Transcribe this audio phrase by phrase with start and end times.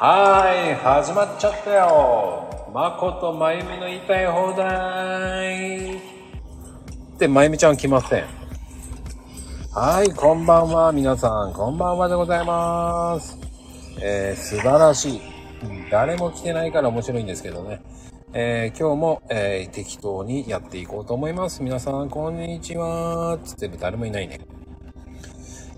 [0.00, 2.48] はい、始まっちゃったよ。
[2.72, 6.00] まことまゆみの言いたい放題。
[7.18, 8.24] で、まゆみちゃん来ません。
[9.74, 13.36] はい、こんばんは、皆さん、こんばんはでございます。
[14.00, 15.20] えー、素晴らしい。
[15.90, 17.80] 誰も来てないから面白いんですけどね。
[18.34, 21.60] えー今日も、えー適当にやっていこうと思います。
[21.60, 23.36] 皆さん、こんにちは。
[23.44, 24.38] つって誰もいないね。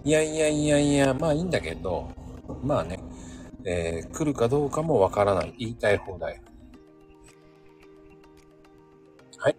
[0.04, 2.06] いやいやいやいや、まあいいんだけど、
[2.62, 2.98] まあね、
[3.64, 5.54] えー来るかどうかもわからない。
[5.58, 6.40] 言いたい放題。
[9.38, 9.56] はい。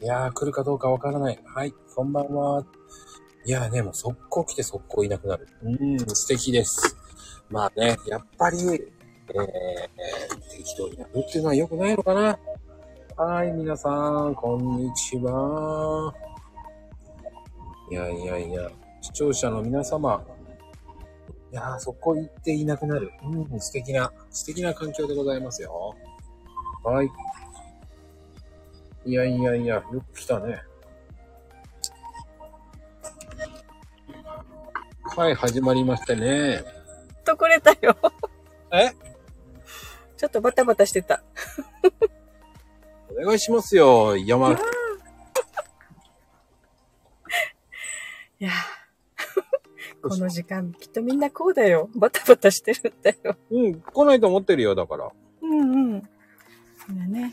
[0.00, 1.40] いやー、来るかどうかわからない。
[1.44, 2.64] はい、こんばんは。
[3.44, 5.48] いやーね、もう速攻来て速攻いなくなる。
[5.62, 6.96] うーん、素敵です。
[7.50, 12.38] まあね、やっぱり、えー、適当にやるっていうのは良くないのかな。
[13.16, 13.90] はい、皆さ
[14.28, 16.14] ん、こんにちは。
[17.90, 20.24] いやいやいや、視聴者の皆様。
[21.50, 23.12] いやー、そこ行っていなくなる。
[23.24, 25.94] うん、素敵な、素敵な環境でございますよ。
[26.84, 27.10] はい。
[29.06, 30.62] いやいやいや、よく来たね。
[35.16, 36.62] はい、始まりましたね。
[37.24, 37.96] とこれたよ。
[38.70, 38.92] え？
[40.16, 41.22] ちょっとバタバタしてた。
[43.10, 44.52] お願いしますよ、山。
[48.40, 48.77] いやー
[50.08, 51.90] この時間、きっとみんなこうだよ。
[51.94, 53.36] バタバタしてるんだよ。
[53.50, 55.10] うん、来ないと思ってるよ、だから。
[55.42, 56.08] うんうん。
[56.88, 57.32] 今ね、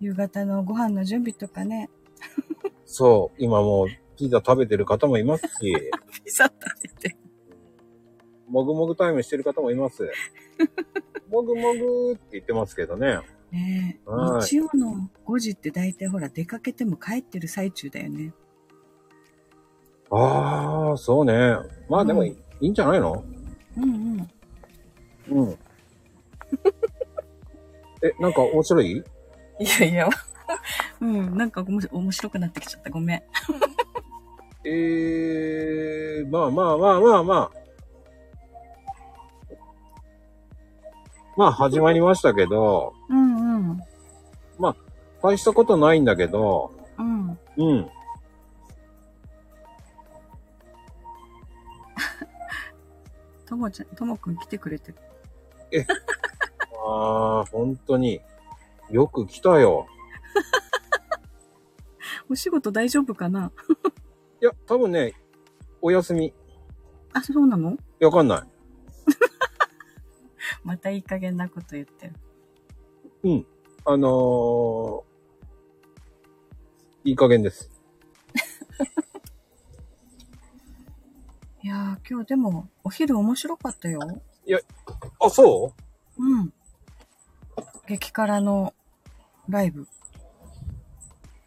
[0.00, 1.90] 夕方のご飯の準備とかね、
[2.84, 5.74] そう、今もうピザ食べてる方もいますし、
[6.24, 7.16] ピザ食べて。
[8.48, 10.08] もぐもぐタイムしてる方もいます。
[11.28, 13.18] もぐもぐって言ってますけどね。
[13.50, 18.32] ねえ、はい日曜の5時って大体ほら出かけても帰ってる最中だよね。
[20.10, 21.56] ああ、そうね。
[21.88, 23.24] まあでもいい,、いいんじゃないの？
[23.76, 24.28] うん
[25.30, 25.38] うん。
[25.38, 25.50] うん。
[28.02, 28.92] え、なんか面白い？
[28.92, 29.04] い
[29.80, 30.08] やいや、
[31.00, 32.90] うん、なんかおもし面白くなってきちゃった。
[32.90, 33.22] ごめん。
[34.68, 37.50] えー、まあまあまあまあまあ。
[41.36, 43.36] まあ始まりましたけど、うん
[43.70, 43.82] うん。
[45.22, 47.38] 大したことないんだけど、うん。
[47.56, 47.90] うん。
[53.46, 54.98] ともちゃん、ともくん来てくれてる。
[56.86, 58.20] ああ、本当に。
[58.90, 59.86] よく来たよ。
[62.30, 63.52] お仕事大丈夫かな？
[64.40, 65.14] いや、多分ね、
[65.80, 66.26] お休み。
[66.26, 66.34] い
[67.12, 67.76] あ、そうなの？
[67.98, 68.48] やわかんない。
[70.62, 72.14] またいい加減なこと言ってる。
[73.88, 77.70] あのー、いい加減です。
[81.66, 83.98] いやー、今日でも、お昼面白かったよ。
[85.18, 85.74] あ、そ
[86.16, 86.22] う？
[86.22, 86.52] うん。
[87.88, 88.72] 激辛の
[89.48, 89.88] ライブ。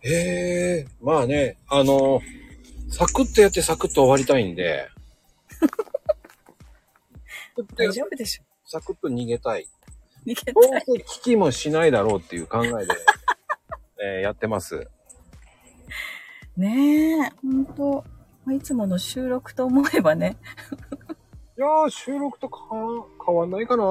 [0.02, 2.22] へえ、まあね、あのー、
[2.91, 4.90] サクッとやってサクッと終わりたいんで。
[7.78, 9.69] 大丈夫でしょサクッと逃げたい。
[10.25, 10.84] 逃げどうたい。
[10.86, 12.94] せ聞きもしないだろうっていう考えで、
[14.03, 14.86] えーやってます。
[16.57, 18.03] ねえ、ほんと。
[18.49, 20.35] まあいつもの収録と思えばね。
[21.55, 22.61] いやー、収録とか
[23.23, 23.83] 変わんないかな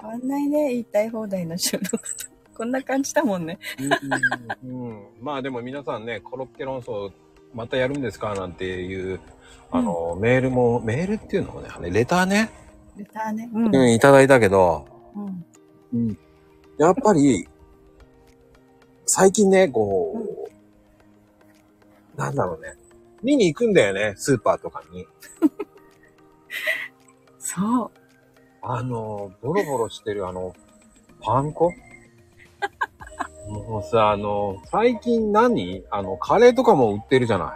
[0.00, 0.70] 変わんないね。
[0.70, 2.26] 言いたい放題の収録と。
[2.56, 3.58] こんな感じだもんね。
[4.64, 7.12] うん、うんまあでも皆さんね、コロッケ論争
[7.52, 9.20] またやるんですかなんていう、
[9.70, 12.50] あの、メールも、メールっていうのもね、レターね、
[12.96, 13.50] レターね。
[13.52, 13.76] うん。
[13.76, 15.46] うん、いただいたけど、うん。
[15.92, 16.18] うん、
[16.78, 17.46] やっぱり、
[19.04, 20.48] 最近ね、こ
[22.16, 22.72] う、なんだろうね、
[23.26, 25.04] 見に行くんだよね、スーパーとかに。
[27.40, 27.90] そう。
[28.62, 30.54] あの、ボロボロしてるあの、
[31.20, 31.72] パン粉？
[33.50, 35.82] もうさ、あの、最近何？
[35.90, 37.48] あの、カレーとかも売ってるじゃない。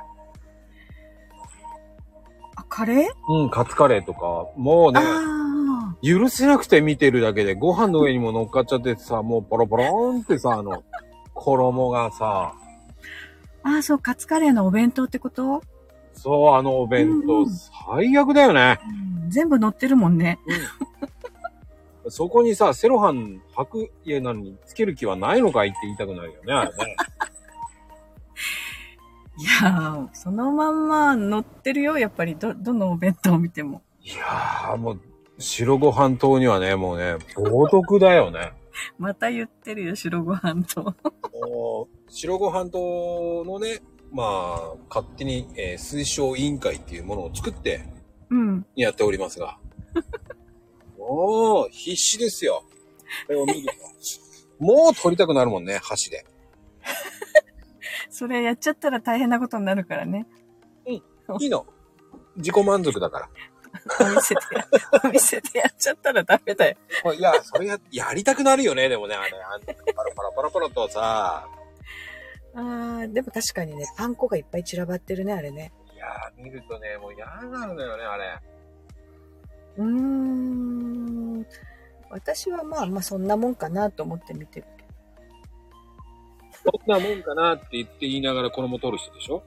[2.57, 3.09] あ、カレー？
[3.29, 10.83] うん、カツカレーとか、もうね、あ許せなくて見てるだけで、ご飯の上にも乗っかっちゃってさ、もうポロポローンってさ、あの、
[11.35, 12.55] 衣がさ、
[13.63, 13.71] あ。
[13.71, 15.63] ああ、そう、カツカレーのお弁当ってこと、
[16.15, 18.79] そう、あのお弁当、うんうん最悪だよね。
[19.25, 20.39] うん、全部乗ってるもんね。
[22.09, 26.97] そこにさ、セロハン履く家なのにつける気はないのかいって言いたくなるよね、あれね。
[29.39, 31.99] いやー、そのまんま乗ってるよ。
[31.99, 33.83] やっぱり、ど、どのお弁当を見ても。
[34.03, 35.01] いやー、もう、
[35.39, 38.53] 白ご飯党にはね、もうね、冒涜だよね。
[38.99, 40.95] また言ってるよ、白ご飯と。
[42.09, 43.81] 白ご飯党のね、
[44.13, 47.85] まあ、勝手に、えー推奨委員会っていうものを作って、
[48.31, 48.67] うん。
[48.77, 49.59] やっておりますが。
[50.99, 52.65] もう、必死ですよ。
[53.27, 53.73] これを見ると。
[54.65, 56.27] もう取りたくなるもんね、箸で。
[58.11, 60.27] それやっちゃったら大変なことになるからね。
[60.87, 60.97] い
[61.47, 61.67] いの。
[62.37, 63.31] 自己満足だから。
[64.01, 64.69] お店でや、
[65.05, 66.77] お店でやっちゃったらダメだよ。
[67.17, 71.49] いや、それや、やりたくなるよね、でもね、あれ、あんパラパラパラパラとさ。
[72.55, 75.73] あー、でも確かにね、パン粉がいっぱい散らばってるね、あれね。
[75.95, 78.39] いやー、見るとね、もう嫌なるのよね、あれ。
[79.79, 81.47] うーん。
[82.11, 86.73] 私はまあまあそんなもんかなと思って見てるけど。
[86.83, 89.45] そんなもんかなって言って言いながら衣取る人でしょ？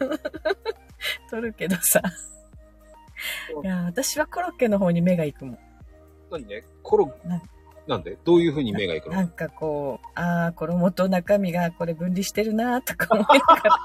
[1.30, 2.02] 撮るけどさ。
[3.62, 5.58] いや、私はコロッケの方に目が行くもん。
[6.30, 6.64] 何ね？
[6.82, 7.42] コロな、
[7.86, 8.16] なんで？
[8.24, 9.16] どういう風に目がいくの？
[9.16, 13.76] なんかこう、ああ、衣と中身がこれ分離してるなとか思いながら、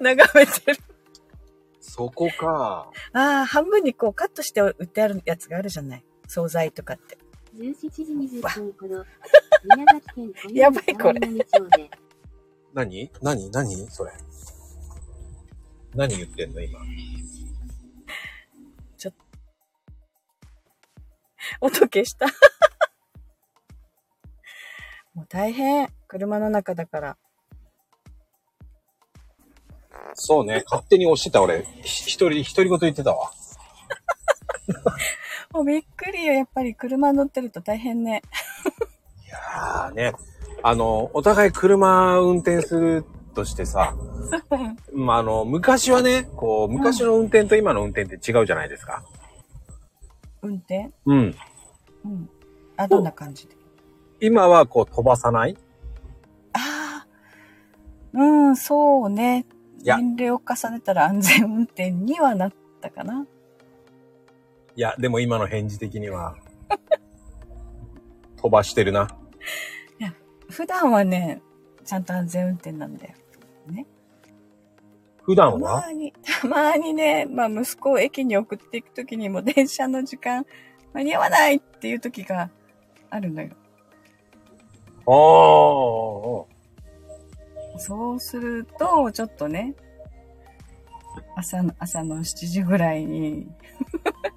[0.00, 0.78] 眺めてる。
[1.80, 2.90] そこか。
[3.12, 6.04] ああ、半分にこうカットして売ってあるやつがあるじゃない？
[6.28, 7.18] 惣菜とかって。
[7.56, 8.02] 17時
[8.40, 9.04] 20分頃、
[9.76, 10.84] 宮崎県小やばい
[12.72, 13.10] 何？
[13.20, 13.50] 何？
[13.50, 13.90] 何？
[13.90, 14.12] それ。
[15.94, 16.78] 何言ってんの今？
[21.60, 22.26] 音消した。
[25.14, 25.88] もう大変。
[26.08, 27.16] 車の中だから。
[30.14, 30.62] そうね。
[30.66, 31.64] 勝手に押してた俺。
[31.82, 33.30] ひ一人、独り言言ってたわ。
[35.52, 36.34] もうびっくりよ。
[36.34, 38.22] やっぱり車乗ってると大変ね。
[39.26, 40.12] いやーね。
[40.62, 43.04] あの、お互い車運転する
[43.34, 43.94] としてさ、
[44.92, 49.02] まあ、あの、昔はね、こう、昔の運転と今の運転って違うじゃないですか。
[50.42, 50.92] 運転？
[51.06, 51.34] うん。
[52.04, 52.30] うん。
[52.76, 53.56] あ、どんな感じで？
[54.20, 55.56] 今はこう飛ばさない？
[56.52, 57.06] ああ。
[58.12, 59.46] うん、そうね。
[59.82, 63.26] いや年齢を重ねたら安全運転にはなったかな。
[64.76, 66.36] いや、でも今の返事的には、
[68.36, 69.08] 飛ばしてるな。
[70.48, 71.40] 普段はね、
[71.84, 73.14] ちゃんと安全運転なんだよ。
[73.66, 73.70] た
[75.22, 75.82] 普段は？
[75.86, 80.44] まに、 たまにね、まあ息子を駅に送っていくときにも電車の時間
[80.92, 82.50] 間に合わないっていう時が
[83.10, 83.50] あるのよ。
[85.04, 85.10] あ
[87.76, 89.74] あ、そうすると、ちょっとね、
[91.36, 93.48] 朝の、朝の7時ぐらいに、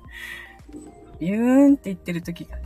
[1.19, 2.57] ビューンって言ってる時が。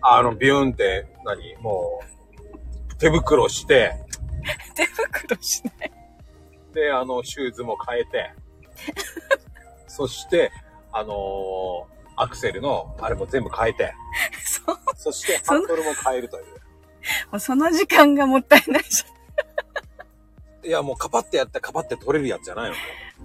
[0.00, 2.00] あの、ビューンって何、も
[2.90, 3.94] う、手袋して、
[4.74, 5.97] 手袋しない。
[6.78, 8.32] で、あの、シューズも変えて、
[9.88, 10.52] そして、
[10.92, 11.84] あのー、
[12.16, 13.92] アクセルの、あれも全部変えて、
[14.96, 16.44] そそしてハンドルも変えるという。
[17.30, 20.68] もうその時間がもったいないじゃん。
[20.68, 22.76] いや、もうカパってやってらカパって取れるやつじゃないの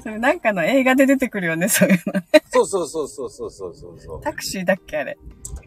[0.02, 2.26] それなんかの映画で出てくるよね、そういうのね。
[2.52, 5.18] そうそうそうそうそうそうそうタクシーだっけ、あれ。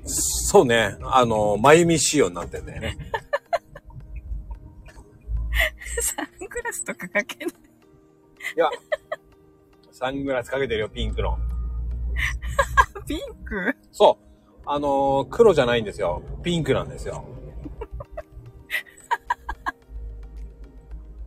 [0.04, 0.96] そうね。
[1.02, 2.96] あの、まゆみ仕様になってんだよね。
[6.00, 7.55] サングラスとかかけなう
[8.56, 8.70] いや、
[9.92, 11.36] サングラスかけてるよ、ピンクの。
[13.06, 13.76] ピンク？
[13.92, 14.24] そう。
[14.64, 16.22] あのー黒じゃないんですよ。
[16.42, 17.22] ピンクなんですよ。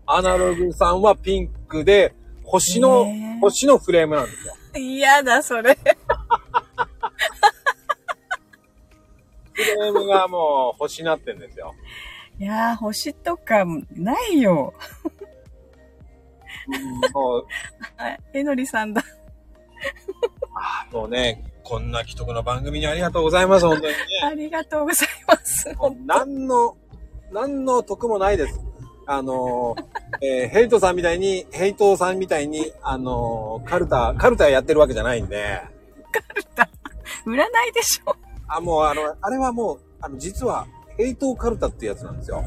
[0.07, 4.53] アナログさんはピンクで、星の、ねえ星のフレームなんですよ。
[4.75, 5.77] 嫌だ、それ。
[9.53, 11.75] フレームがもう星になってんですよ。
[12.39, 14.73] いやー、星とかないよ。
[17.13, 17.45] もう、
[17.97, 19.03] あえのりさんだ。
[20.53, 23.97] あーもうね、こんな既得な番組にありがとうございます、本当にね。
[24.25, 25.75] ありがとうございます。
[26.05, 26.77] 何の、
[27.31, 28.59] 何の得もないです。
[29.05, 35.61] あのー、えーヘイトさんみたいに、ヘイトさんみたいに、あのーカルタ、カルタやってるわけじゃないんで、
[37.25, 38.15] 占いでしょ。
[38.47, 42.43] あ、もうあの、あれはもう、あの、実は、ヘイトカルタってやつなんですよ。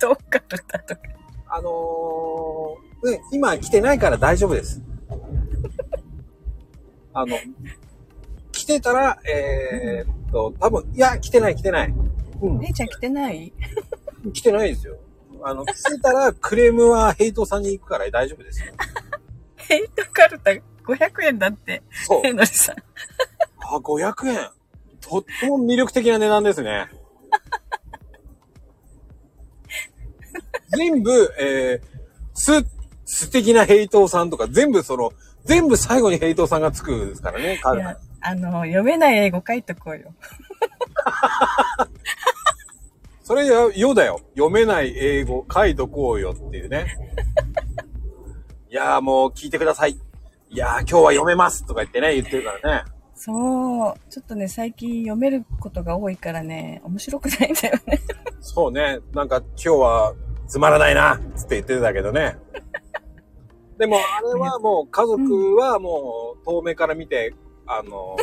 [0.00, 1.00] どうかルタとか。
[1.48, 4.82] あのーね、今来てないから大丈夫です。
[7.12, 7.36] あの、
[8.52, 11.94] 来てたら、えーっと、多分、いや、来てない来てない。
[12.42, 13.52] うん、姉ちゃん来てない？
[14.32, 14.96] 来てないですよ。
[15.42, 18.72] あの、来てたら、クレームはヘイトさんに行くから大丈夫ですよ。
[19.56, 21.82] ヘイトカルタ500円だって。
[22.06, 22.22] そう。
[22.24, 22.76] えのりさん。
[23.60, 24.50] あ、500円。
[25.00, 26.88] とっても魅力的な値段ですね。
[30.76, 31.86] 全部、えー、
[32.34, 32.52] す、
[33.06, 35.12] 素敵なヘイトさんとか、全部その、
[35.44, 40.12] 全部最後にヘイトさんがつくですからね、カルタいや、あの、読めない英語書いとこうよ。
[43.22, 44.20] それよ、よだよ。
[44.34, 46.96] 読めない英語書いとこうよっていうね。
[48.70, 49.92] いやーもう聞いてください。
[49.92, 52.84] いやー、今日は読めますとか言ってね、言ってるからね。
[53.14, 53.94] そう。
[54.10, 58.00] ちょっとね、最近読めることが多いからね、面白くないんだよね。
[58.40, 58.98] そうね。
[59.12, 60.14] なんか今日は
[60.46, 62.36] つまらないな、つって言ってたけどね。
[63.78, 67.34] でもあれはもう家族はもう遠目から見て、
[67.66, 68.16] あの、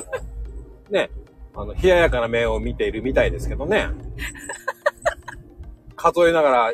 [0.90, 1.10] ね、
[1.56, 3.88] あの、冷ややかな目を見ているみたいですけどね。
[5.96, 6.74] 数えながら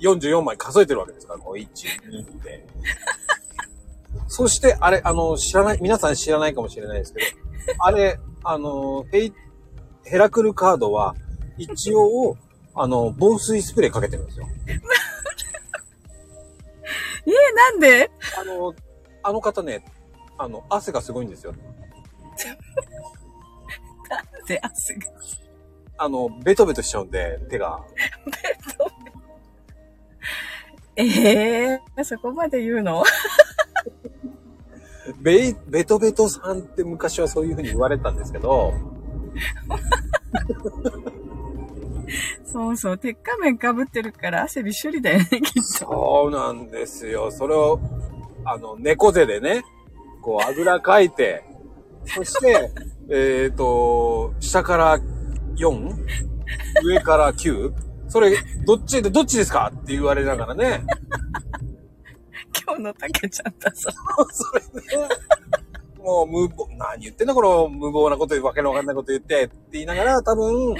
[0.00, 2.66] 44枚数えてるわけですから、こう1、2って。
[4.28, 9.32] そして、あれ、あの、知らない、皆さん知らないかもしれないですけど、あれ、あの、ヘイ、
[10.04, 11.14] ヘラクルカードは、
[11.58, 12.36] 一応、
[12.74, 14.46] あの、防水スプレーかけてるんですよ。
[17.26, 18.10] えー、なんで？
[18.38, 18.74] あの、
[19.22, 19.84] あの方ね、
[20.38, 21.54] あの、汗がすごいんですよ。
[24.46, 25.00] で、汗が？
[25.98, 27.80] あの、ベトベトしちゃうんで、手が。
[30.96, 33.04] ええー、そこまで言うの？
[35.20, 38.72] ベイ、ベトベトさんって昔はそういう風に言われたんですけど、
[42.52, 45.62] そうそう、鉄仮面被ってるから汗びっしょりだよね、きっと。
[45.62, 47.30] そうなんですよ。
[47.30, 47.80] それを、
[48.44, 49.62] あの、猫背でね、
[50.20, 51.44] こう、あぐらかいて、
[52.04, 52.70] そして、
[53.10, 54.98] えっと、下から
[55.56, 55.94] 4?
[56.84, 57.72] 上から 9?
[58.08, 59.72] それ、どっちで、どっちですか？
[59.74, 60.84] って言われながらね。
[62.64, 63.90] 今日のたけちゃんだぞ。
[64.32, 64.60] それ
[65.00, 65.08] ね、
[65.98, 70.74] もう無謀、何言ってんだこの無謀なこと言うわけのわかんないこと言ってって言いながら多分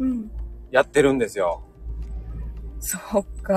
[0.00, 0.30] うん。
[0.72, 1.62] やってるんですよ。
[2.80, 3.56] そっか。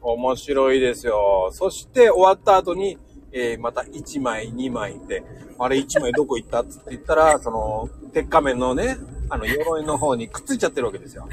[0.00, 1.50] 面白いですよ。
[1.52, 2.98] そして終わった後に、
[3.30, 5.22] えーまた1枚、2枚って、
[5.58, 8.96] あれ1枚どこ行ったっつって言ったら、その、鉄仮面のね、
[9.28, 11.28] あの、鎧の方にくっついちゃってるわけですよ。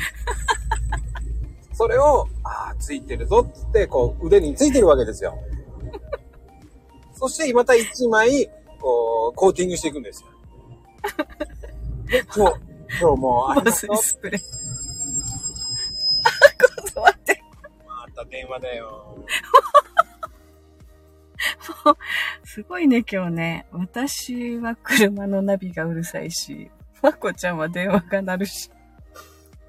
[1.74, 5.40] それを、ああ、ついてるぞっつって、こう、腕についてるわけですよ。
[7.14, 8.50] そして、また1枚、
[8.80, 10.28] こう、コーティングしていくんですよ。
[12.08, 12.69] で、今日、
[13.00, 14.42] 今日もう、あり防がとスプレー。
[14.42, 14.44] あ、
[16.84, 17.44] 今度待って。
[17.86, 19.26] また電話だよ。
[22.44, 23.68] すごいね、今日ね。
[23.72, 28.72] 私は車のナビがうるさいし、まこちゃんは電話が鳴るし。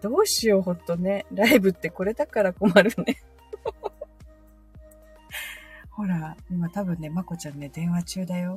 [0.00, 1.26] どうしよう、ほんとね。
[1.30, 3.22] ライブってこれだから困るね。
[5.90, 8.56] ほら、今多分ね、まこちゃんね、電話中だよ。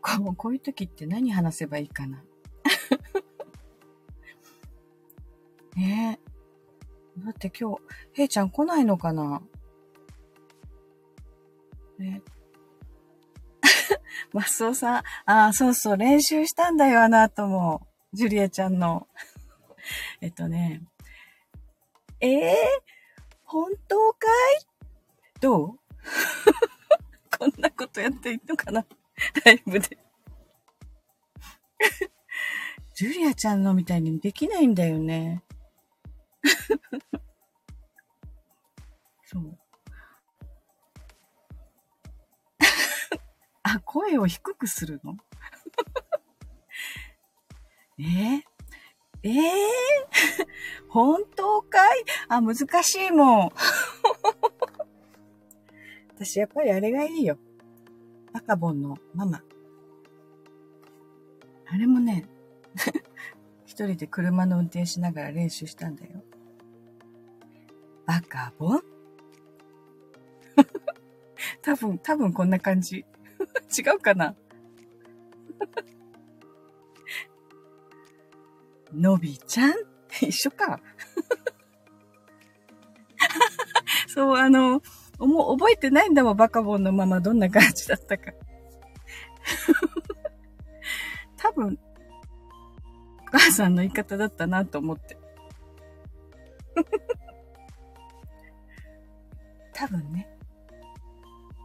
[0.00, 2.24] こうこういう時って何話せばいいかな。
[5.76, 6.22] ねえ。
[7.24, 7.76] だって今
[8.14, 9.42] 日、へいちゃん来ないのかな？
[11.98, 12.22] ね。
[14.32, 17.86] マスオさん、ああ、そうそう、練習したんだよ、あの後も。
[18.12, 19.08] ジュリアちゃんの。
[20.20, 20.82] えっとね。
[22.20, 22.56] ええ
[23.44, 24.28] 本当か
[24.60, 24.66] い？
[25.40, 25.78] どう？
[27.36, 28.86] こんなことやっていいのかな？
[29.44, 29.98] ライブで。
[33.02, 35.42] ジュリアちゃんのみたいにできないんだよね。
[39.26, 39.58] そう。
[43.64, 45.16] あ、声を低くするの？
[47.98, 48.40] えー、
[49.24, 49.32] えー、
[50.88, 52.04] 本当かい？
[52.28, 52.54] あ、難
[52.84, 53.50] しいもん。
[56.14, 57.36] 私やっぱりあれがいいよ。
[58.32, 59.42] バカボンのママ。
[61.66, 62.28] あれもね、
[63.66, 66.22] 一人で車の運転しながら練習したんだよ。
[68.06, 68.82] バカボン？
[71.62, 72.98] 多分、多分こんな感じ。
[73.78, 74.34] 違うかな？
[78.92, 79.72] のびちゃん？
[80.20, 80.80] 一緒か。
[84.08, 84.82] そう、あの、
[85.18, 88.32] もう覚えてないんだもん、バカボンのままどんな感じだったか。
[91.38, 91.78] 多分、
[93.32, 95.16] 母さんの言い方だったなと思って。
[99.72, 100.28] 多分ね、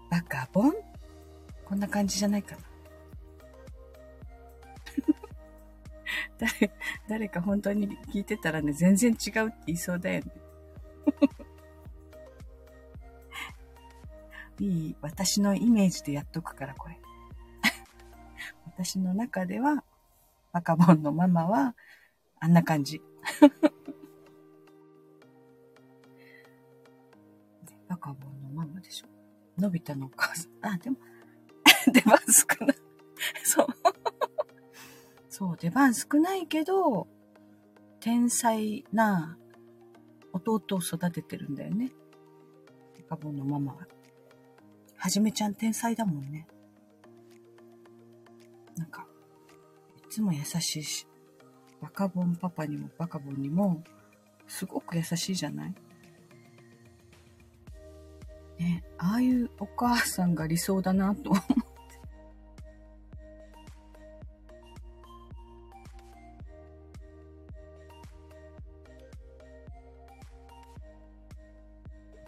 [0.10, 0.74] バカボン
[1.66, 2.62] こんな感じじゃないかな。
[6.40, 6.72] 誰、
[7.10, 10.32] 誰か本当に聞いてたらね、全然違うって言いそうだよね。
[14.60, 16.98] いい、私のイメージでやっとくから、これ。
[18.66, 19.84] 私の中では、
[20.52, 21.76] バカボンのママは、
[22.40, 23.02] あんな感じ。
[27.88, 29.08] バカボンのママでしょ。
[29.60, 30.52] のび太のお母さん。
[30.62, 30.98] あ、でも、
[31.92, 32.78] 出番少ない。
[33.44, 33.68] そう。
[35.30, 37.08] そう、出番少ないけど、
[38.00, 39.38] 天才な
[40.34, 41.92] 弟を育ててるんだよね。
[43.10, 43.88] バカボンのママは。
[44.96, 46.48] はじめちゃん天才だもんね。
[48.76, 49.07] なんか、
[50.18, 51.06] つも優しいし、
[51.80, 53.84] バカボンパパにもバカボンにも、
[54.48, 55.74] すごく優しいじゃない？
[58.58, 61.44] ね、ああいうお母さんが理想だなと思う。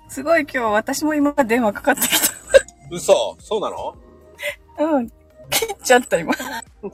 [0.09, 2.07] すごい今日私も今電話かかってき
[2.91, 3.95] 嘘そうなの？
[4.77, 4.83] た。
[4.83, 5.09] うん。
[5.79, 6.33] 切っちゃった今。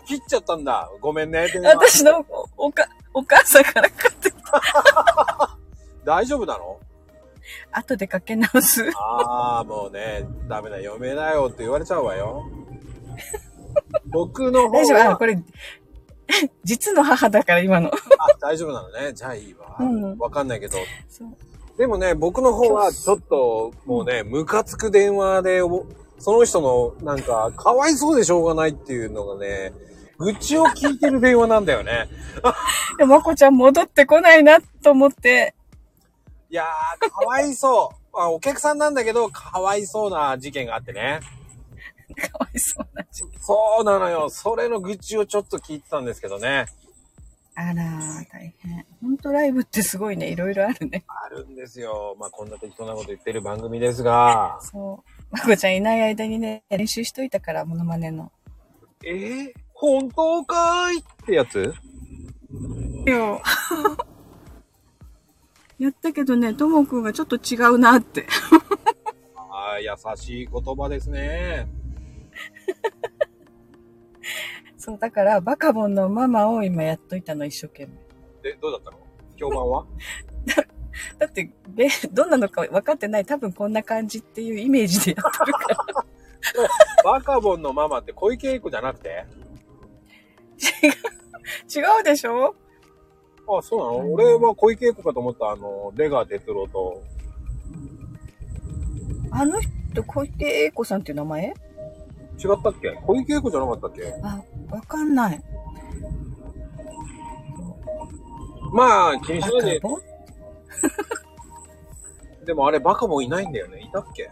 [0.07, 0.89] 切っちゃったんだ。
[1.01, 1.47] ごめんね。
[1.63, 2.25] 私の
[2.57, 5.57] おおか、お母さんからかかってきた。
[6.05, 6.79] 大丈夫なの？
[7.71, 8.89] 後でかけ直す。
[8.95, 12.43] ああ、もうね、ダメだ、嫁だよって言われちゃうわよ。
[14.05, 15.01] 僕の方大丈夫？
[15.01, 15.37] あ、はこれ、
[16.63, 17.89] 実の母だから今の。
[17.89, 17.91] あ、
[18.39, 19.13] 大丈夫なのね。
[19.13, 19.77] じゃあいいわ。
[19.79, 20.77] うんわかんないけど。
[21.09, 21.29] そう
[21.77, 25.85] でもね、僕の方はちょっと、もうね、ムカつく電話で、お
[26.19, 29.73] その人の、なんか、かわいそうでしょうがないっていうのがね、
[30.17, 32.07] 愚痴を聞いてる電話なんだよね。
[32.97, 35.53] で、まこちゃん戻ってこないなと思って、
[36.49, 38.17] いやー、かわいそう。
[38.17, 41.19] あお客さんなんだけど、かわいそうな事件があってね。
[42.31, 43.39] かわいそうな時期。
[43.39, 44.29] そうなのよ。
[44.29, 46.67] それの愚痴をちょっと聞いてたんですけどね。
[47.57, 48.85] あらー、大変。
[49.01, 50.29] ほんとライブってすごいね。
[50.29, 51.05] いろいろあるね。
[51.07, 52.15] あるんですよ。
[52.19, 54.59] まあ、こんな適当なこと言ってる番組ですが。
[54.61, 55.09] そう。
[55.31, 58.31] まこちゃんいない間にね、練習しといたから、モノマネの。
[59.05, 61.73] えー、本当かーいってやつ？
[63.05, 63.41] よ。
[65.79, 68.27] やったけどね、ともくんがちょっと違うなって。
[69.37, 71.67] ああ、優しい言葉ですね。
[74.85, 77.93] そう、だから、バカボンのママを今やっといたの、一生懸命。
[78.51, 78.97] で、どうだったの？
[79.35, 79.85] 評判は？
[81.17, 83.25] だって、べ、どんなのか分かってない。
[83.25, 85.77] 多分こんな感じっていうイメージでやってるから。
[87.03, 89.25] バカボンのママって小池栄子じゃなくて？
[91.75, 92.55] 違うでしょ？
[93.47, 97.03] あ、そうなの、うん俺は小池栄子かと思った、あの、出川哲朗と。
[99.31, 101.53] あの人、小池栄子さんっていう名前？
[102.43, 102.91] 違ったっけ？
[103.05, 104.13] 小池栄子じゃなかったっけ？
[104.23, 105.41] あ、わかんない。
[108.73, 109.79] まあ、気にしバないで。
[109.79, 110.01] カボン
[112.45, 113.79] でもあれバカボンいないんだよね。
[113.81, 114.29] いたっけ？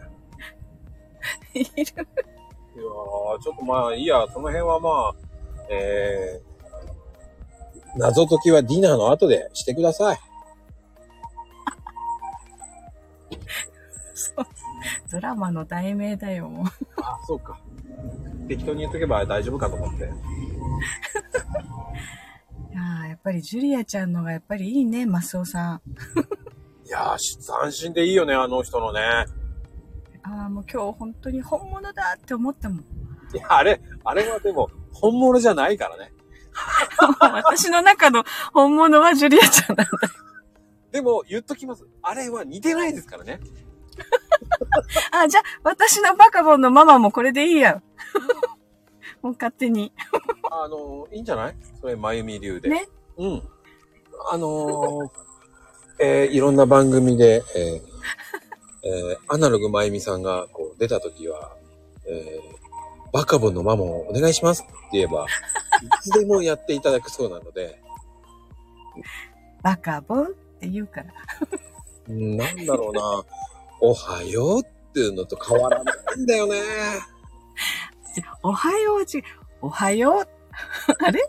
[1.60, 1.72] いいる。
[1.76, 5.16] やー、ちょっとまあいいや、その辺はまあ、
[5.70, 10.20] えー、謎解きはディナーの後でしてください。
[14.14, 14.46] そう。
[15.12, 16.66] ドラマの題名だよ、もう。
[17.02, 17.60] あ、そうか。
[18.48, 20.04] 適当に言っとけば大丈夫かと思って。
[22.72, 25.82] いやーやっぱりジュリアちゃんのがやっぱりいいね、マスオさん。
[26.86, 29.00] いやー、斬新でいいよね、あの人のね。
[30.24, 32.80] ああ、もう今日本当に本物だって思ったもん。
[32.80, 32.84] い
[33.38, 36.14] や、あれ、あれはでも、本物じゃないからね。
[37.20, 39.92] 私の中の本物はジュリアちゃんなんだ。
[40.92, 41.86] でも、言っときます。
[42.02, 43.40] あれは似てないですからね。
[45.12, 47.84] あ、じゃあ、私のバカボンのママもこれでいいやん。
[49.22, 49.92] もう勝手に。
[50.52, 51.56] あのーいいんじゃない？
[51.82, 52.70] それ、まゆみ流で。
[52.70, 52.88] ね。
[53.18, 53.50] うん。
[54.32, 55.10] あのー
[56.00, 57.82] えーいろんな番組で、えー
[58.86, 61.56] えーアナログまゆみさんがこう出たときは、
[62.08, 62.64] えー
[63.14, 67.80] バカボンのママをお願いしますって言えば、いつでもやっていただくそうなので、
[69.62, 71.14] バカボンって言うから。
[72.10, 73.24] うんなんだろうな、
[73.82, 76.60] おはようっていうのと変わらないんだよね。
[78.44, 79.24] おはようじ、
[79.62, 80.28] おはよう。
[81.00, 81.20] あれ？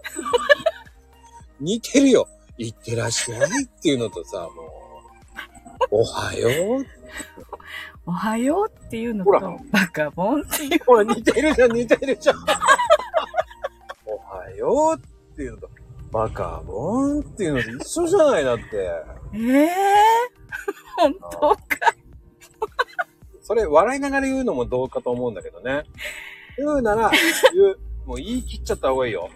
[1.61, 2.29] 似てるよ。
[2.59, 4.49] いってらっしゃいっていうのとさ、も
[5.91, 6.87] う、おはよう。
[8.07, 9.31] おはようっていうのと、
[9.71, 10.85] バカボンっていう。
[10.85, 12.37] ほら、似てるじゃん、似てるじゃん。
[14.07, 15.71] おはようっていうのと、
[16.13, 18.65] バカボンっていうのと一緒じゃないだって。
[19.33, 19.69] ええー、
[20.97, 21.59] 本当か。
[23.43, 25.85] それ、笑いながら言うのもどうかと思うんだけどね。
[26.57, 27.11] 言うなら、
[27.53, 27.79] 言う。
[28.07, 29.31] もう言い切っちゃった方がいいよ。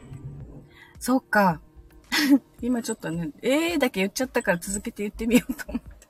[1.00, 1.60] そっか。
[2.60, 6.06] 今ちょっとね、ええー、だけ言っちゃったから続けて言ってみようと思って。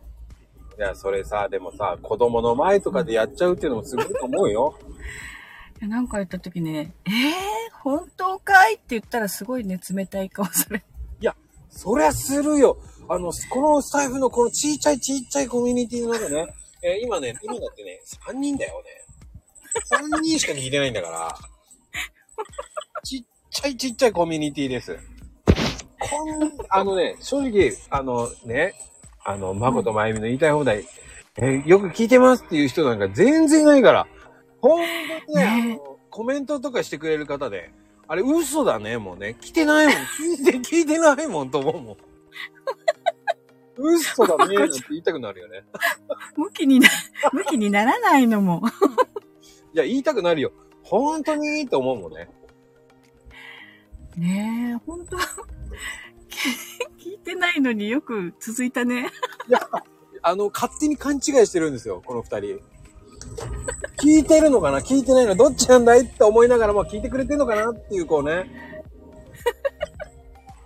[0.76, 4.74] いや、それさ、でもさ、子供の前とかでやっちゃうっていうのもすごいと思うよ。
[5.80, 10.82] いやなんか言った時ね、ええー、本当かいって言ったらすごいね、冷たい顔され。
[11.70, 12.76] そりゃするよ。
[13.08, 16.46] あの、このスタイフのこのちっちゃいちっちゃいコミュニティの中ね、
[16.82, 19.07] えー今ね、今だってね、3人だよね。
[19.90, 21.34] 3人しか聞いてないんだから。
[23.04, 24.98] ちっちゃいちっちゃいコミュニティです。
[25.98, 28.74] こん、あのね、正直、あのね、
[29.24, 30.84] あの、まことまゆみの言いたい放題、
[31.36, 34.06] えーよく聞いてますっていう人なんか全然いないから。
[34.60, 34.86] ほん
[35.26, 37.70] とにね、ねあの、コメントとかしてくれる方で、
[38.08, 39.36] あれ嘘だね、もうね。
[39.40, 39.94] 来てないもん。
[39.94, 41.96] 聞いて、聞いてないもんと思うもん。
[43.76, 45.62] 嘘だね、なんて言いたくなるよね。
[46.36, 46.88] 向きにな、
[47.32, 48.62] 向きにならないのも。
[49.74, 50.52] いや、言いたくなるよ。
[50.82, 52.28] 本当にって思うもんね。
[54.16, 55.16] ねえ、本当？
[56.98, 59.08] 聞いてないのによく続いたね。
[60.22, 62.60] あの、勝手に勘違いしてるんですよ、この二人。
[63.98, 64.78] 聞いてるのかな？
[64.80, 65.34] 聞いてないの？
[65.34, 68.84] どっちなんだいって思いながら、まあ聞いてくれてんのかなっていう、こうね。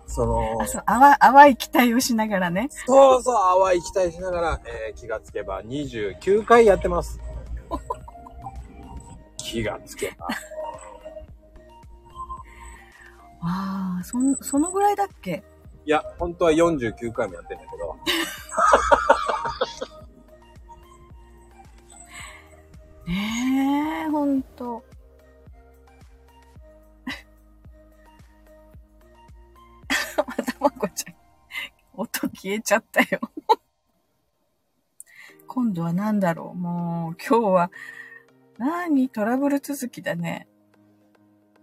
[0.06, 2.68] そのあ、、そう、淡淡い期待をしながらね。
[2.86, 3.34] そうそう、
[3.64, 7.18] 淡い期待しながら、えー気がつけば29回やってます。
[9.52, 10.26] 気がつけば。
[13.44, 15.44] ああ、そん、そのぐらいだっけ？
[15.84, 17.98] いや、本当は49回もやってんだけど。
[23.06, 24.82] ねえ、ほんと。
[30.16, 31.14] またまこちゃん、
[31.94, 33.20] 音消えちゃったよ。
[35.48, 36.58] 今度は何だろう？
[36.58, 37.70] もう、今日は、
[38.62, 39.08] 何？
[39.08, 40.46] トラブル続きだね。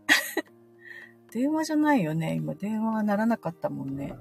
[1.31, 2.33] 電話じゃないよね。
[2.33, 4.15] 今電話が鳴らなかったもんね。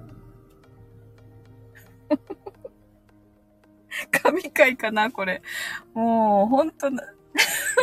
[4.11, 5.41] 神回かなこれ。
[5.93, 7.07] もう、ほんとな、い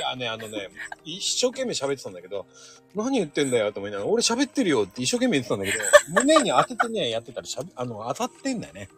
[0.01, 0.71] やね、あのね、
[1.05, 2.47] 一生懸命喋ってたんだけど、
[2.95, 8.89] 何言ってんだよと思いながら、俺喋ってるよって一生懸命言ってたんだけど、胸に当ててね、やってたらしゃべ、あの、当たってんだよね。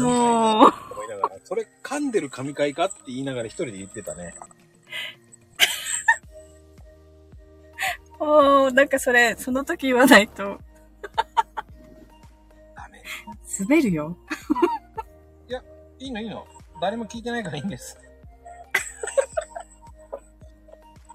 [0.00, 4.34] もう、と思いながら、それ噛んでる神回かって言いながら一人で言ってたね。
[8.18, 10.58] もう、なんかそれ、その時言わないと、
[12.74, 13.02] ダメ。
[13.60, 14.16] 滑るよ。
[15.98, 16.46] いいのいいの。
[16.80, 17.98] 誰も聞いてないからいいんです。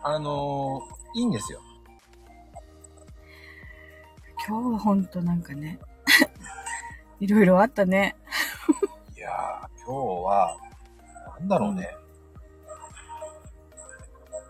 [0.04, 1.62] あのー、いいんですよ。
[4.48, 5.78] 今日はほんとなんかね、
[7.20, 8.16] いろいろあったね。
[9.92, 10.58] 今日は、
[11.38, 11.82] なんだろうね。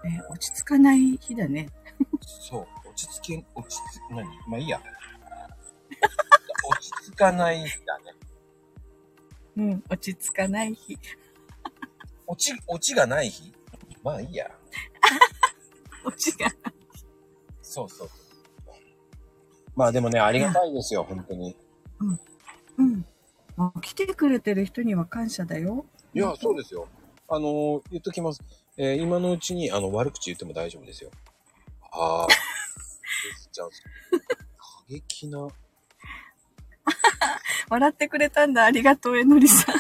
[0.04, 1.67] ね落ち着かない日だね。
[2.21, 4.27] そう、落ち着け、落ち着、何？
[4.47, 4.80] まあいいや。
[6.69, 8.04] 落ち着かない日だね。
[9.58, 10.95] うん、落ち着かない日。
[12.27, 13.51] 落ち、落ちがない日？
[14.04, 14.45] まあいいや。
[16.06, 16.51] 落ちが。
[17.63, 18.10] そうそう。
[19.75, 21.58] まあでもね、ありがたいですよ、本当に。
[22.77, 23.06] うん。
[23.76, 25.86] あ来てくれてる人には感謝だよ。
[26.13, 26.88] いや、そうですよ。
[27.28, 28.41] あのー言っときます。
[28.78, 31.12] えー今のうちに、あの、悪口言っても大丈夫ですよ。
[31.91, 32.28] ああ。
[33.52, 35.47] じゃあ、過激な。
[37.69, 38.63] 笑ってくれたんだ。
[38.65, 39.74] ありがとう、えのりさ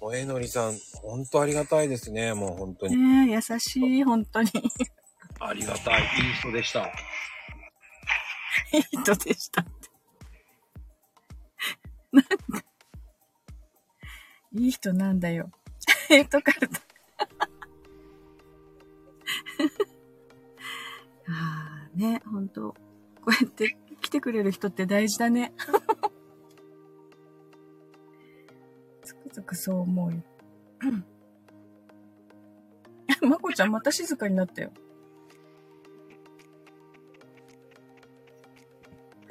[0.00, 2.34] おえのりさん、本当ありがたいですね。
[2.34, 2.96] もう本当に。
[2.96, 3.26] ん。
[3.26, 4.50] ねえ、優しい、本当に。
[5.40, 6.02] ありがたい。
[6.02, 6.86] いい人でした。
[8.72, 9.70] いい人でしたって。
[12.12, 12.57] なんか、
[14.52, 15.50] いい人なんだよ。
[16.08, 16.80] ヘイトカルタ。
[21.30, 22.78] ああ、ね、本当こ
[23.26, 25.52] うやって来てくれる人って大事だね。
[29.04, 30.22] つくづくそう思うよ。
[33.20, 34.72] まこちゃんまた静かになったよ。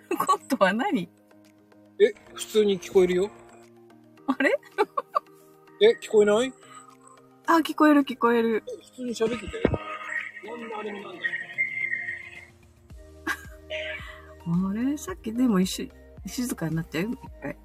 [0.10, 1.10] 今度は何？
[2.00, 3.32] え、普通に聞こえるよ
[4.28, 4.60] あれ？
[5.80, 6.52] え、聞こえない？
[7.46, 8.64] あ、聞こえる聞こえる。
[8.68, 9.62] え普通に喋ってて。
[10.44, 11.26] なんのあれもなんだよ。
[14.48, 14.98] あれ？
[14.98, 15.88] さっきでも一緒、
[16.26, 17.56] 静かになったよ、一回。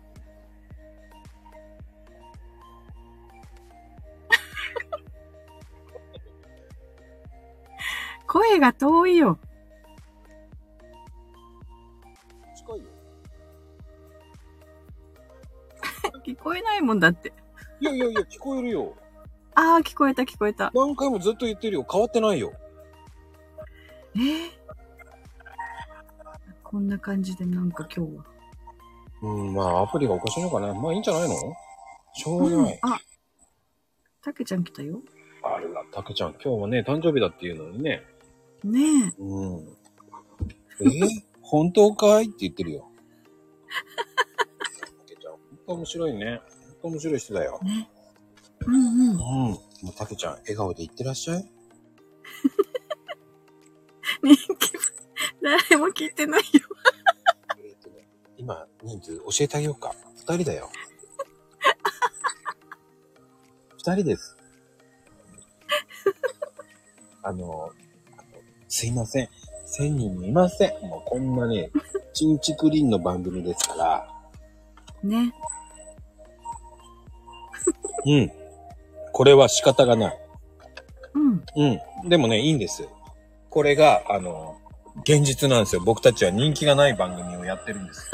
[8.26, 9.38] 声が遠いよ。
[12.56, 12.88] 近いよ。
[16.26, 17.32] 聞こえないもんだって。
[17.82, 18.94] いやいやいや、聞こえるよ。
[19.56, 20.70] ああ、聞こえた聞こえた。
[20.72, 21.86] 何回もずっと言ってるよ。
[21.90, 22.52] 変わってないよ。
[24.14, 24.50] えー？
[26.62, 28.24] こんな感じでなんか今日は。
[29.22, 30.72] うん、まあ、アプリがおかしいのかな。
[30.72, 31.34] まあ、いいんじゃないの？
[32.14, 32.78] しょうがない。
[32.82, 33.00] あ、
[34.22, 35.00] たけちゃん来たよ。
[35.42, 38.04] あれだ、たけちゃん、今日はね、誕生日だっていうのにね。
[38.62, 39.12] ねえ。
[39.18, 39.58] うん。
[39.58, 41.00] え
[41.40, 42.26] 本当かい？
[42.26, 42.88] って言ってるよ。
[45.00, 46.40] たけちゃん、本当面白いね。
[46.82, 47.60] 本当面白い人だよ。
[47.62, 47.88] ね。
[48.66, 49.10] うんうん。
[49.10, 49.18] うん。
[49.18, 49.58] も
[49.90, 51.44] うたけちゃん、笑顔で言ってらっしゃい。
[54.22, 54.72] 人気、
[55.40, 56.46] 誰も聞いてないよ。
[57.58, 59.94] えっとね、今、人数教えてあげようか。
[60.16, 60.70] 二人だよ。
[63.78, 64.36] 二人です。
[67.24, 67.72] あの、
[68.12, 68.32] あの
[68.68, 69.28] すいません。
[69.66, 70.86] 1000人見ません。
[70.86, 71.70] もうこんなね、
[72.12, 74.08] チンチクリンの番組ですから。
[75.02, 75.32] ね。
[78.06, 78.32] うん。
[79.12, 80.18] これは仕方がない。
[81.14, 81.44] うん。
[81.56, 82.08] うん。
[82.08, 82.88] でもね、いいんです。
[83.50, 84.56] これが、あの、
[85.00, 85.82] 現実なんですよ。
[85.84, 88.10] 僕たちは人気がない番組をやってるんです。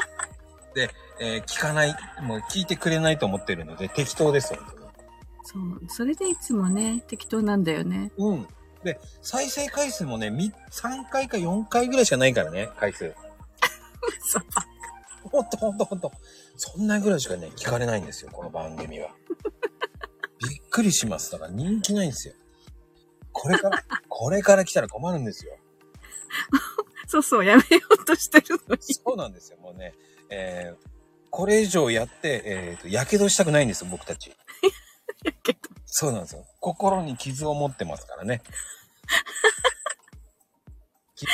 [0.74, 4.60] で、えー聞かない、もう聞いてくれないと思ってるので、適当ですよ。
[5.42, 5.88] そう。
[5.88, 8.10] それでいつもね、適当なんだよね。
[8.18, 8.46] うん。
[8.84, 13.14] で、再生回数もね、み3回か4回ぐらいしかないからね、回数。
[14.20, 14.42] そう。
[15.28, 16.12] ほんとほんとほんと。
[16.56, 19.14] そんなぐらいしかね、聞かれないんですよ、この番組は。
[20.48, 21.32] びっくりします。
[21.32, 22.34] だから人気ないんですよ。
[23.32, 25.56] これから、これから来たら困るんですよ。
[27.06, 28.82] そうそう、やめようとしてるのに。
[28.82, 29.58] そうなんですよ。
[29.58, 29.94] もうね、
[30.30, 30.88] えー、
[31.30, 34.30] これ以上やって、えーと、やけどしたくないんですよ、僕たち。
[35.24, 35.58] やけど。
[35.86, 36.44] そうなんですよ。
[36.60, 38.42] 心に傷を持ってますからね。
[41.14, 41.26] き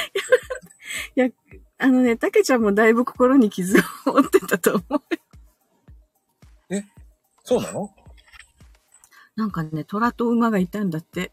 [1.82, 5.02] あのね、たけちゃんもだいぶ心に傷を負ってたと思う。
[7.42, 7.90] そうなの？
[9.34, 11.32] なんかね、虎と馬がいたんだって。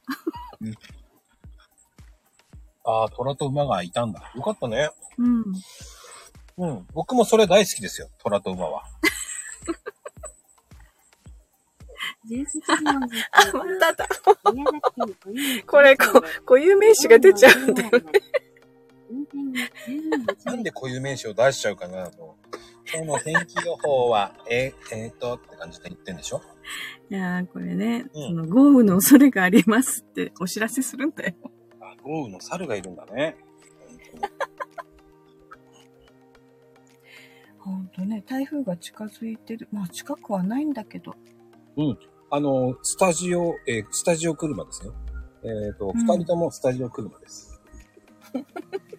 [2.83, 4.31] ああ、虎と馬がいたんだ。
[4.35, 4.89] よかったね。
[5.19, 5.43] うん。
[6.57, 6.87] うん。
[6.93, 8.83] 僕もそれ大好きですよ、虎と馬は。
[13.31, 14.07] あ、まただ。
[14.51, 18.03] 宮崎県固有これ、こ、固有名詞が出ちゃうんだよね。
[20.45, 22.35] なんで固有名詞を出しちゃうかなと。
[22.91, 26.41] 今日の天気予報は、えー、えーと、って感じで言ってんでしょ？
[27.11, 31.33] いやー、これね、うんその豪雨の恐れがありますってお知らせするんだよ。
[31.79, 33.37] あ、豪雨の猿がいるんだね。
[37.59, 39.67] ほんとね、台風が近づいてる。
[39.71, 41.13] まあ近くはないんだけど。
[42.31, 44.95] あの、スタジオ、えースタジオ車ですよ。
[45.43, 47.61] えっ、と、うん二、人ともスタジオ車です。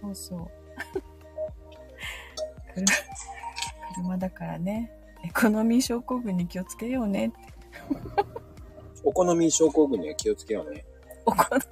[0.00, 0.50] そうそう。
[2.74, 2.84] 車
[3.94, 4.92] 車だからね、
[5.24, 7.36] エコノミー症候群に気をつけようねって。
[9.04, 10.84] お好み症候群には気をつけようね。
[11.24, 11.62] お好み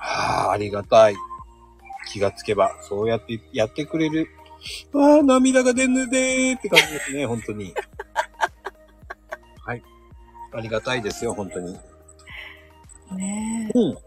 [0.00, 1.16] ああ、ありがたい。
[2.06, 4.28] 気がつけば、そうやってやってくれる。
[4.94, 7.74] ああ、涙が出んぬでーって感じですね、 本当に。
[9.66, 9.82] はい。
[10.52, 11.76] ありがたいですよ、本当に。
[13.16, 13.98] ねうん。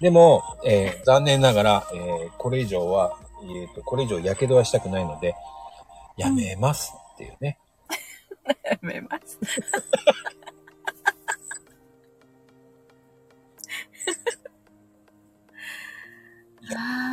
[0.00, 5.34] でも、えー残念ながら、えーこれ以上は、えっ、と、これ以上火傷はしたくないので、
[6.16, 7.58] やめますっていうね。
[8.64, 9.38] やめます。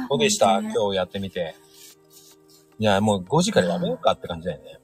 [0.10, 1.56] どうでした、今日やってみて。
[2.80, 4.80] いや、もう5時からやめようかって感じだよね。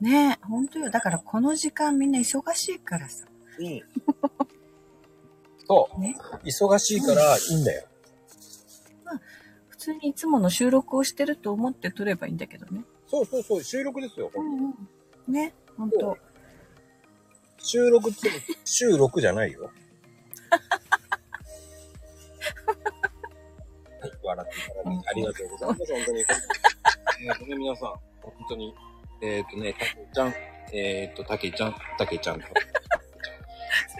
[0.00, 0.90] ねえ、ほんとよ。
[0.90, 3.26] だからこの時間みんな忙しいからさ。
[3.58, 3.82] うん。
[5.68, 6.00] そう。
[6.00, 6.16] ね。
[6.44, 7.86] 忙しいからいいんだよ。
[9.68, 12.82] 普通にいつもの収録をしてると思って撮ればいいんだけどね。
[13.06, 14.30] そうそうそう、収録ですよ。
[14.34, 14.74] うん
[15.28, 15.32] うん。
[15.32, 16.16] ね、ほんと。
[17.58, 18.30] 収録って、
[18.64, 19.64] 収録じゃないよ。
[19.64, 19.70] は
[24.06, 26.20] い、笑っていただきありがとうございます、本当に。
[26.20, 27.88] えーとね、皆さん、
[28.22, 28.74] 本当に、
[29.20, 30.34] えっ、とね、たけちゃん、
[30.72, 32.46] えっ、と、たけちゃん、たけちゃん、す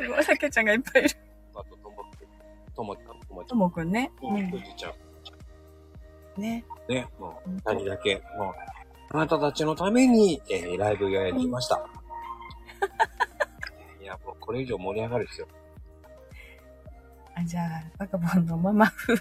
[0.08, 1.27] ごい、さけちゃんがいっぱいいる。
[2.78, 3.02] あと、ともともちゃ
[3.44, 4.12] ん、ともくんね。
[4.22, 4.94] うん、ふじちゃ
[6.36, 6.40] ん。
[6.40, 6.64] ね。
[6.88, 8.54] ね、もう、二人だけ、もう、
[9.10, 11.76] あなたたちのために、えーライブをやりました。
[14.00, 15.48] いや、もうこれ以上盛り上がるですよ。
[17.34, 19.20] あ、じゃあ、バカボンのママ風に、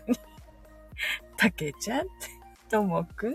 [1.36, 2.08] たけちゃん
[2.70, 3.34] ともくん、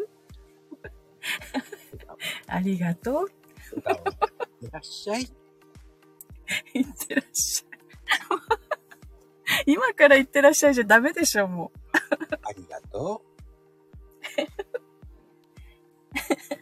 [2.47, 3.27] ありがとう。
[4.61, 5.23] いらっしゃい。
[6.75, 7.79] いってらっしゃい。
[9.67, 11.79] 今から行ってらっしゃいじゃダメでしょ、もう。
[12.43, 13.33] ありがとう。